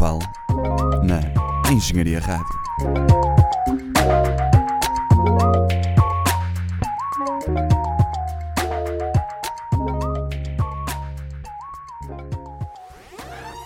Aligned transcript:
Naval 0.00 0.18
na 1.02 1.20
Engenharia 1.70 2.20
Rádio. 2.20 2.46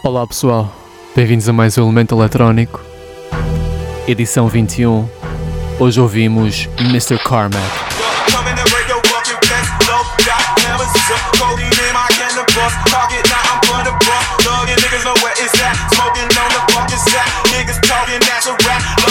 Olá 0.02 0.26
pessoal, 0.26 0.74
bem-vindos 1.14 1.48
a 1.48 1.52
mais 1.52 1.78
um 1.78 1.84
Elemento 1.84 2.16
Eletrónico, 2.16 2.80
edição 4.08 4.48
21. 4.48 5.08
Hoje 5.78 6.00
ouvimos 6.00 6.68
Mr. 6.80 7.16
Carmack. 7.18 7.84
walk. 14.08 14.44
Niggas 14.94 15.04
know 15.04 15.14
where 15.22 15.32
it's 15.38 15.54
at. 15.60 15.74
Smoking 15.94 16.28
on 16.38 16.50
the 16.54 16.62
fucking 16.72 16.98
sack. 16.98 17.28
Niggas 17.52 17.80
talking, 17.82 18.20
that's 18.20 18.46
a 18.46 18.54
rap. 18.66 19.03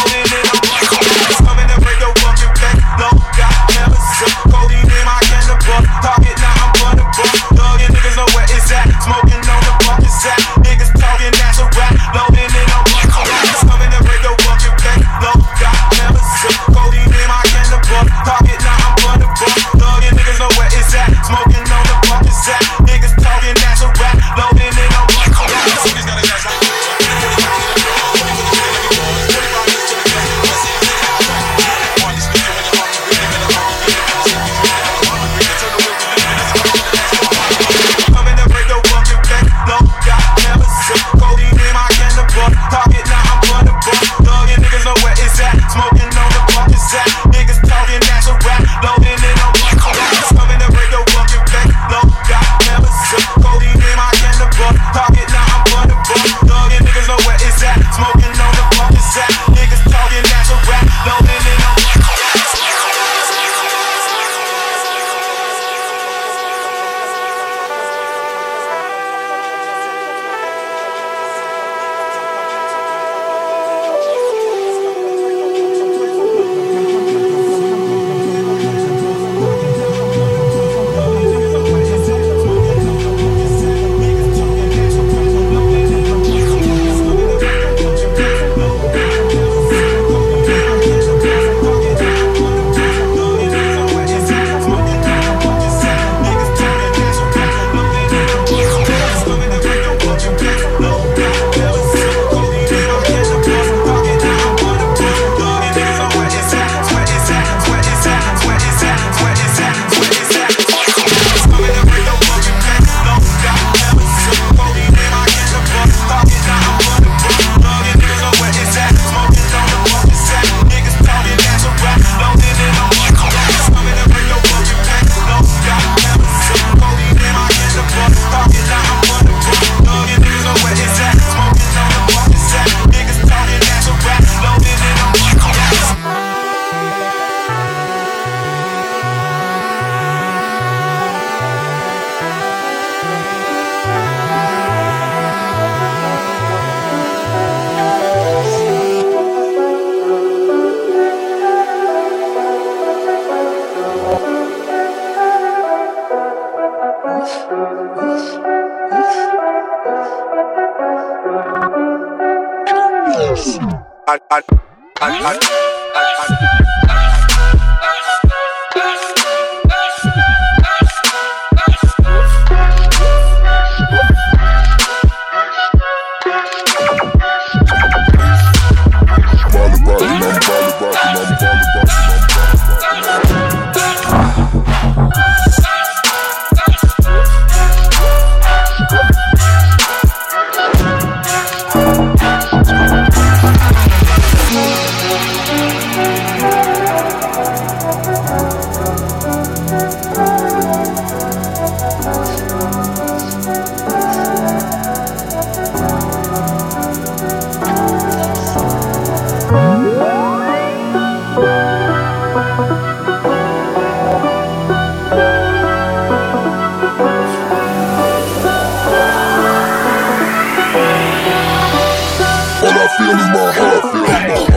feeling, 222.97 223.17
my 223.33 223.53
heart 223.53 223.81
feeling, 223.93 224.27
my 224.27 224.35
heart. 224.35 224.52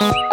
Bye. 0.00 0.29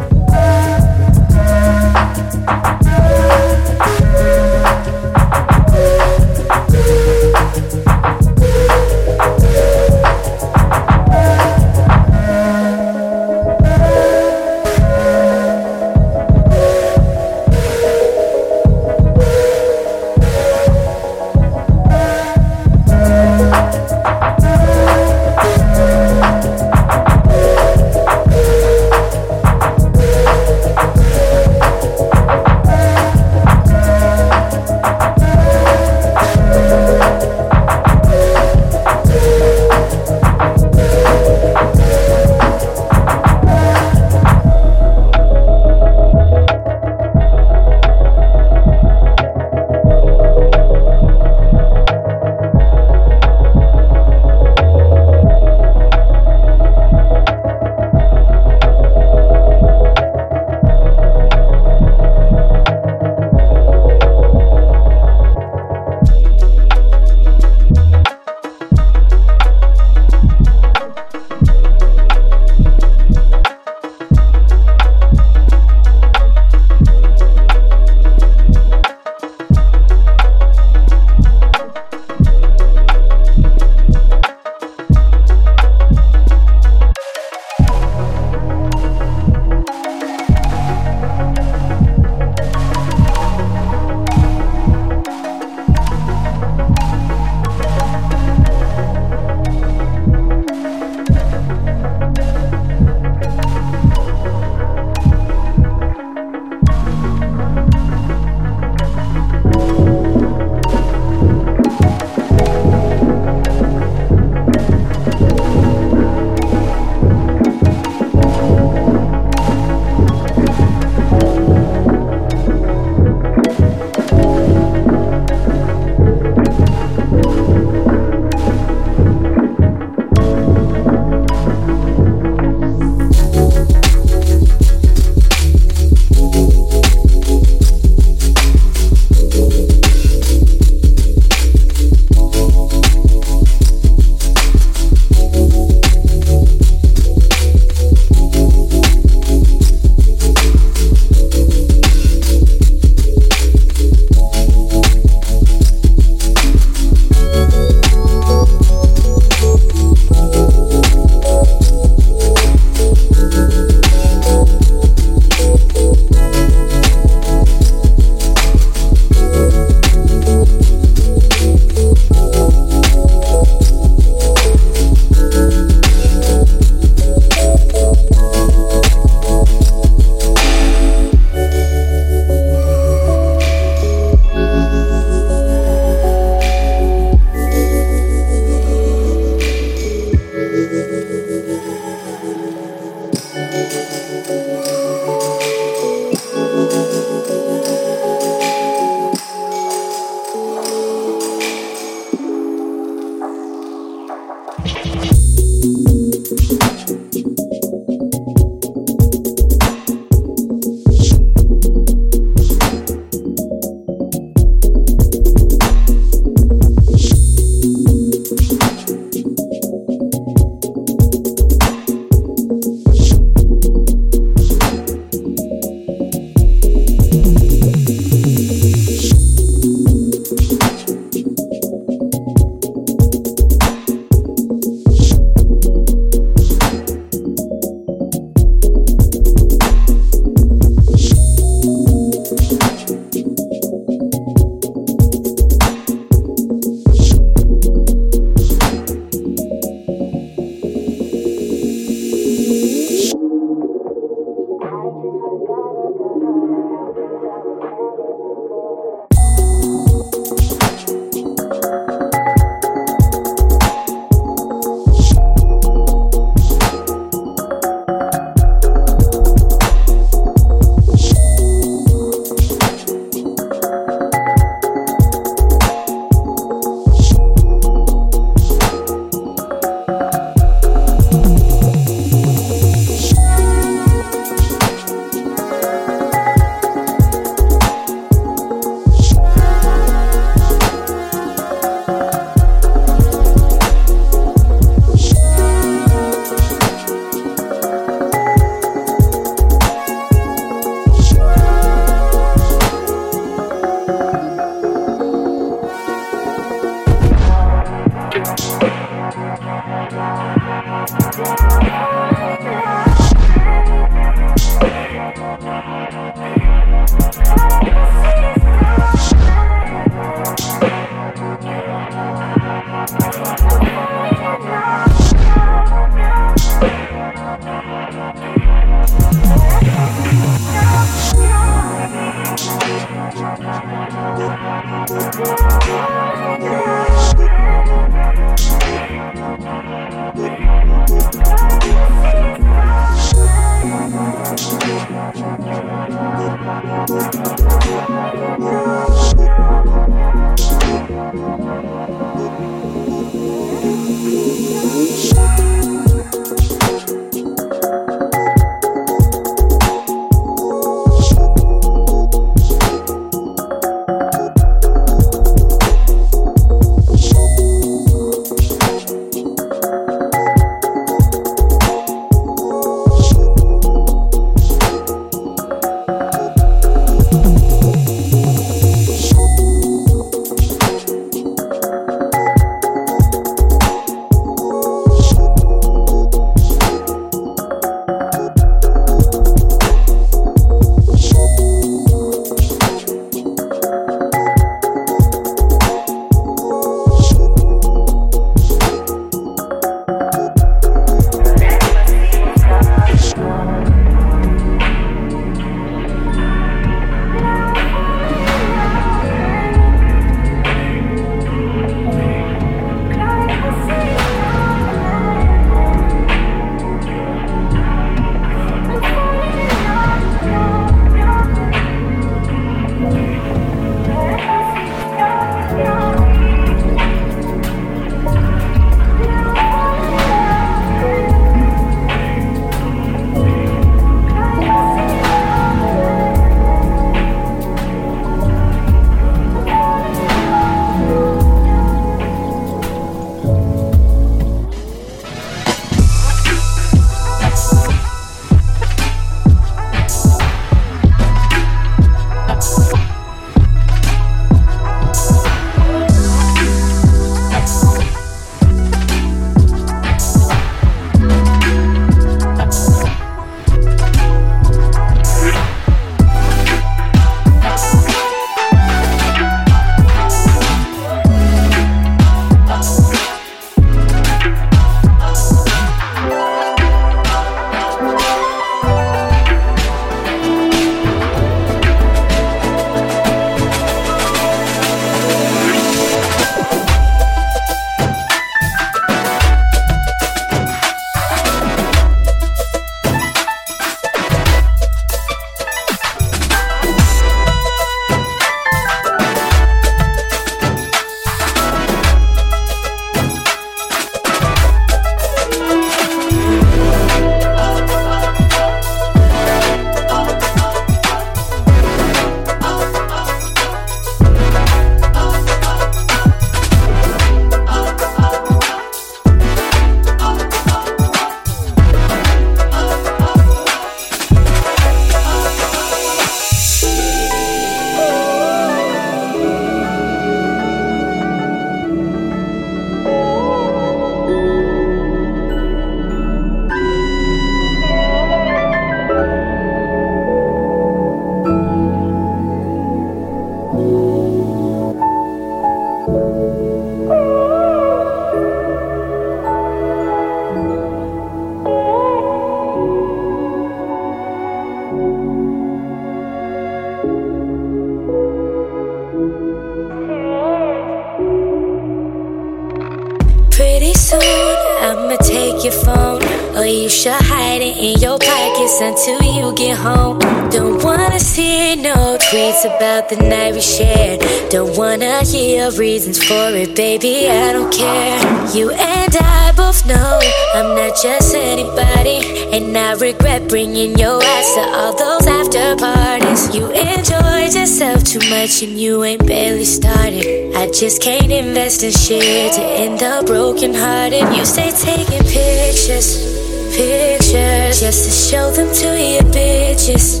Reasons 575.58 575.98
for 576.02 576.30
it, 576.30 576.54
baby. 576.54 577.08
I 577.08 577.32
don't 577.32 577.52
care. 577.52 577.98
You 578.32 578.50
and 578.50 578.96
I 578.96 579.32
both 579.36 579.66
know 579.66 579.98
I'm 580.34 580.54
not 580.54 580.76
just 580.80 581.14
anybody. 581.14 581.98
And 582.32 582.56
I 582.56 582.74
regret 582.74 583.28
bringing 583.28 583.76
your 583.76 584.00
ass 584.02 584.34
to 584.34 584.40
all 584.40 584.72
those 584.72 585.06
after 585.06 585.56
parties. 585.56 586.34
You 586.34 586.50
enjoyed 586.52 587.34
yourself 587.34 587.82
too 587.82 587.98
much 588.08 588.42
and 588.42 588.58
you 588.58 588.84
ain't 588.84 589.04
barely 589.06 589.44
started. 589.44 590.34
I 590.36 590.50
just 590.52 590.80
can't 590.80 591.10
invest 591.10 591.64
in 591.64 591.72
shit 591.72 592.32
to 592.34 592.42
end 592.42 592.82
up 592.82 593.06
broken 593.06 593.52
hearted. 593.52 594.14
You 594.16 594.24
stay 594.24 594.52
taking 594.52 595.02
pictures 595.02 596.16
pictures 596.56 597.60
just 597.60 597.84
to 597.84 597.90
show 597.90 598.30
them 598.30 598.52
to 598.52 598.66
your 598.66 599.02
bitches, 599.12 600.00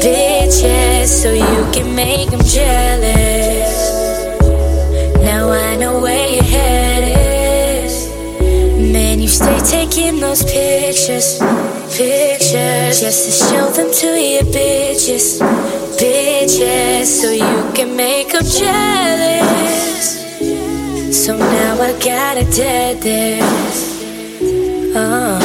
bitches, 0.00 1.06
so 1.06 1.32
you 1.32 1.72
can 1.72 1.94
make 1.94 2.30
them 2.30 2.40
jealous. 2.44 3.97
Now 5.88 5.94
I 5.94 5.96
know 5.96 6.02
where 6.02 6.28
your 6.28 6.42
head 6.42 7.82
is. 7.82 8.08
Man, 8.92 9.20
you 9.20 9.28
stay 9.28 9.58
taking 9.60 10.20
those 10.20 10.44
pictures, 10.44 11.38
pictures, 11.96 13.00
just 13.00 13.24
to 13.24 13.30
show 13.46 13.70
them 13.70 13.90
to 13.90 14.06
your 14.06 14.42
bitches, 14.52 15.40
bitches, 15.96 17.06
so 17.06 17.30
you 17.30 17.72
can 17.72 17.96
make 17.96 18.32
them 18.32 18.44
jealous. 18.44 20.18
So 21.24 21.38
now 21.38 21.80
I 21.80 21.92
gotta 22.04 22.44
dead 22.54 23.00
this. 23.00 24.04
Uh, 24.94 25.40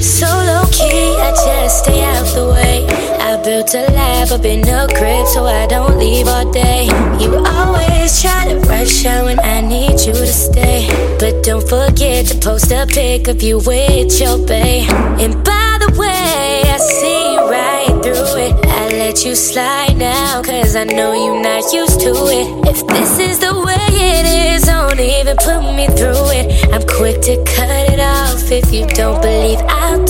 so 0.00 0.26
low 0.26 0.64
key, 0.72 1.14
I 1.20 1.32
just 1.44 1.84
stay 1.84 2.02
out 2.04 2.22
of 2.22 2.34
the 2.34 2.48
way. 2.54 3.15
I 3.26 3.42
built 3.42 3.74
a 3.74 3.82
lab 3.90 4.30
up 4.30 4.44
in 4.44 4.60
a 4.68 4.86
crib 4.86 5.26
so 5.26 5.46
I 5.46 5.66
don't 5.66 5.98
leave 5.98 6.28
all 6.28 6.48
day. 6.52 6.84
You 7.18 7.34
always 7.44 8.22
try 8.22 8.46
to 8.46 8.60
rush 8.70 9.04
out 9.04 9.24
when 9.24 9.40
I 9.40 9.60
need 9.62 9.98
you 10.06 10.12
to 10.12 10.26
stay. 10.28 10.86
But 11.18 11.42
don't 11.42 11.68
forget 11.68 12.26
to 12.26 12.38
post 12.38 12.70
a 12.70 12.86
pic 12.86 13.26
of 13.26 13.42
you 13.42 13.58
with 13.58 14.20
your 14.20 14.38
bae. 14.46 14.86
And 15.18 15.34
by 15.42 15.78
the 15.82 15.92
way, 15.98 16.62
I 16.70 16.78
see 16.78 17.36
right 17.50 17.90
through 18.04 18.36
it. 18.46 18.54
I 18.64 18.90
let 18.90 19.24
you 19.24 19.34
slide 19.34 19.96
now, 19.96 20.40
cause 20.40 20.76
I 20.76 20.84
know 20.84 21.12
you're 21.12 21.42
not 21.42 21.72
used 21.72 21.98
to 22.02 22.12
it. 22.30 22.68
If 22.68 22.86
this 22.86 23.18
is 23.18 23.40
the 23.40 23.52
way 23.58 23.90
it 23.90 24.54
is, 24.54 24.62
don't 24.62 25.00
even 25.00 25.36
put 25.38 25.62
me 25.74 25.88
through 25.98 26.30
it. 26.30 26.72
I'm 26.72 26.86
quick 26.86 27.20
to 27.22 27.42
cut 27.42 27.90
it 27.92 27.98
off 27.98 28.52
if 28.52 28.72
you 28.72 28.86
don't 28.94 29.20
believe 29.20 29.58
I'll 29.66 30.05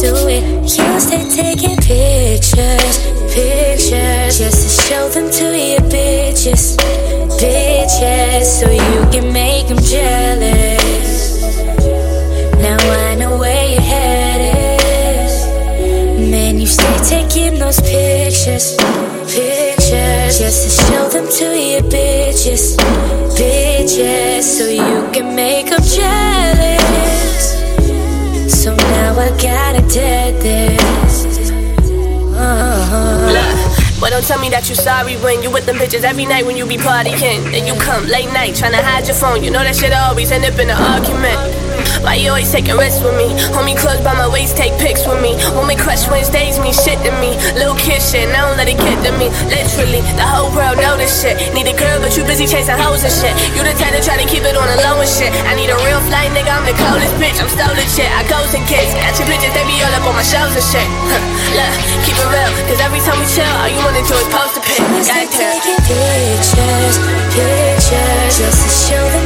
don't 34.17 34.27
tell 34.27 34.41
me 34.41 34.49
that 34.49 34.67
you 34.71 34.75
sorry 34.75 35.15
when 35.19 35.43
you 35.43 35.51
with 35.51 35.67
them 35.67 35.77
bitches 35.77 36.03
every 36.03 36.25
night 36.25 36.47
when 36.47 36.57
you 36.57 36.65
be 36.65 36.79
partying. 36.79 37.53
Then 37.53 37.67
you 37.67 37.75
come 37.79 38.07
late 38.07 38.33
night 38.33 38.55
tryna 38.55 38.81
hide 38.81 39.07
your 39.07 39.15
phone. 39.15 39.45
You 39.45 39.51
know 39.51 39.63
that 39.63 39.77
shit 39.77 39.93
always 39.93 40.33
end 40.33 40.47
up 40.47 40.59
in 40.59 40.71
an 40.71 40.77
argument. 40.81 41.66
Why 42.07 42.23
you 42.23 42.31
always 42.31 42.55
taking 42.55 42.79
risks 42.79 43.03
with 43.03 43.19
me? 43.19 43.35
Hold 43.51 43.67
me 43.67 43.75
close 43.75 43.99
by 43.99 44.15
my 44.15 44.31
waist, 44.31 44.55
take 44.55 44.79
pics 44.79 45.03
with 45.11 45.19
me. 45.19 45.35
When 45.59 45.67
we 45.67 45.75
crush 45.75 46.07
Wednesdays, 46.07 46.55
mean 46.63 46.71
shit 46.71 47.03
to 47.03 47.11
me. 47.19 47.35
Little 47.59 47.75
kid 47.75 47.99
shit, 47.99 48.31
I 48.31 48.47
don't 48.47 48.55
let 48.55 48.71
it 48.71 48.79
get 48.79 48.95
to 49.03 49.11
me. 49.19 49.27
Literally, 49.51 50.07
the 50.15 50.23
whole 50.23 50.55
world 50.55 50.79
know 50.79 50.95
this 50.95 51.11
shit. 51.19 51.35
Need 51.51 51.67
a 51.67 51.75
girl, 51.75 51.99
but 51.99 52.15
you 52.15 52.23
busy 52.23 52.47
chasing 52.47 52.79
hoes 52.79 53.03
and 53.03 53.11
shit. 53.11 53.35
You 53.59 53.67
the 53.67 53.75
type 53.75 53.91
to 53.91 53.99
try 53.99 54.15
to 54.23 54.27
keep 54.31 54.47
it 54.47 54.55
on 54.55 54.71
the 54.71 54.79
low 54.87 55.03
and 55.03 55.11
shit. 55.11 55.35
I 55.51 55.59
need 55.59 55.67
a 55.67 55.75
real 55.83 55.99
flight 56.07 56.31
nigga, 56.31 56.55
I'm 56.55 56.63
the 56.63 56.79
coldest 56.79 57.11
bitch. 57.19 57.43
I'm 57.43 57.51
stolen 57.51 57.89
shit. 57.91 58.07
I 58.07 58.23
ghost 58.31 58.55
and 58.55 58.63
kids. 58.71 58.95
Got 58.95 59.19
your 59.19 59.27
bitches, 59.27 59.51
they 59.51 59.67
be 59.67 59.75
all 59.83 59.91
up 59.99 60.07
on 60.07 60.15
my 60.15 60.23
shows 60.23 60.55
and 60.55 60.63
shit. 60.63 60.87
Huh, 61.11 61.19
Look, 61.59 61.75
keep 62.07 62.15
it 62.15 62.29
real, 62.31 62.51
cause 62.71 62.79
every 62.87 63.03
time 63.03 63.19
we 63.19 63.27
chill, 63.27 63.51
all 63.59 63.67
you 63.67 63.83
wanna 63.83 64.07
do 64.07 64.15
is 64.15 64.31
post 64.31 64.55
a 64.55 64.63
pic. 64.63 64.79
Gotta 64.79 65.27
taking 65.27 65.83
pictures, 65.83 67.03
pictures, 67.35 68.31
just 68.39 68.59
to 68.63 68.71
show 68.71 69.03
them 69.11 69.26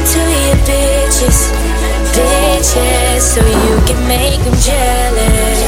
bitches, 2.61 3.21
so 3.21 3.41
you 3.45 3.81
can 3.85 4.07
make 4.07 4.39
them 4.43 4.53
jealous. 4.59 5.60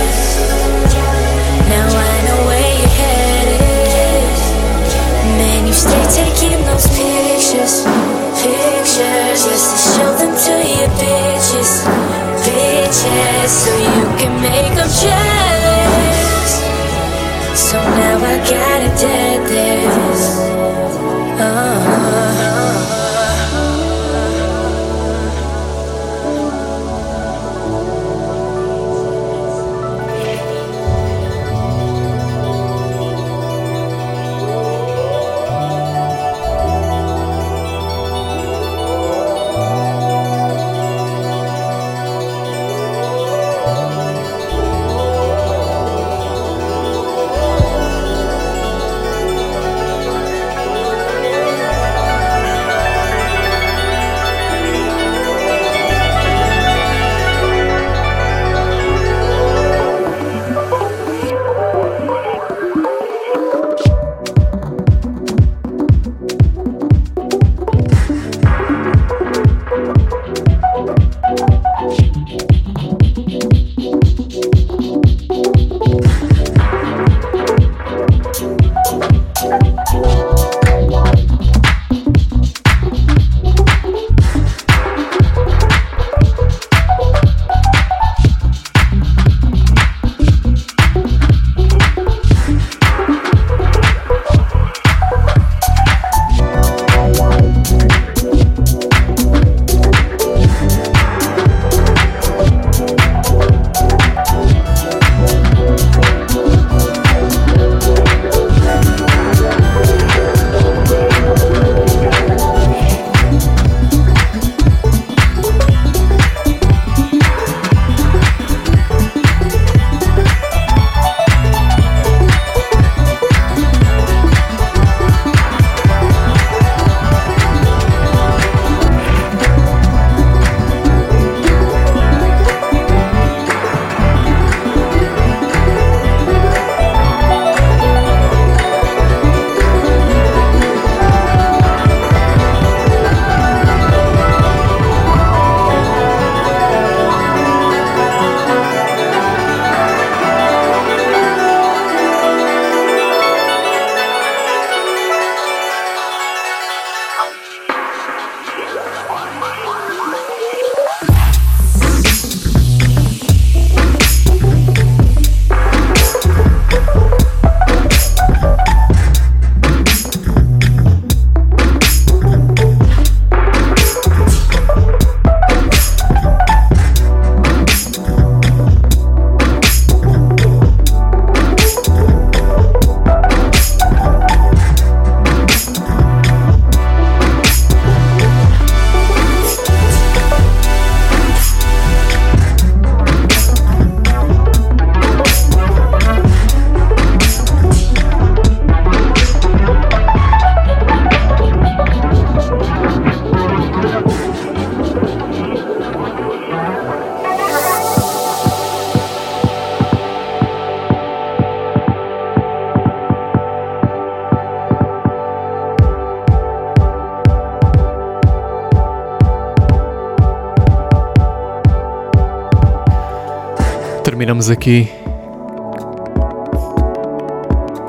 Terminamos 224.44 224.50
aqui. 224.50 224.89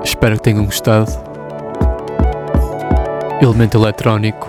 Espero 0.05 0.37
que 0.37 0.43
tenham 0.43 0.65
gostado. 0.65 1.11
Elemento 3.41 3.79
eletrónico. 3.79 4.49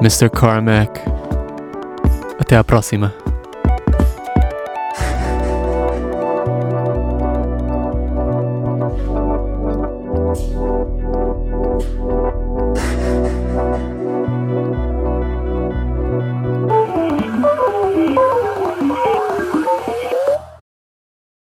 Mr. 0.00 0.30
Carmack. 0.30 1.00
Até 2.40 2.56
à 2.56 2.64
próxima. 2.64 3.17